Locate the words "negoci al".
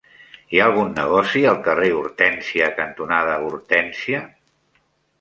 0.99-1.59